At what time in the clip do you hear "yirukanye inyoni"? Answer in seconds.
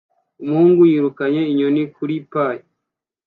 0.91-1.83